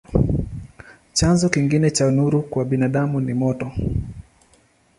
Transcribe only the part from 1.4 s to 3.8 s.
kingine cha nuru kwa binadamu ni moto.